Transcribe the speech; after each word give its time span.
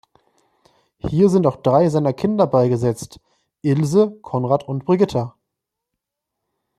Hier 0.97 1.29
sind 1.29 1.45
auch 1.45 1.57
drei 1.61 1.87
seiner 1.89 2.11
Kinder 2.11 2.47
beigesetzt: 2.47 3.19
Ilse, 3.61 4.15
Konrad 4.23 4.67
und 4.67 4.83
Brigitta. 4.83 5.35